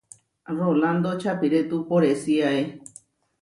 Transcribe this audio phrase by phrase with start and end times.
[0.59, 2.65] Rolando čapirétu poresíae.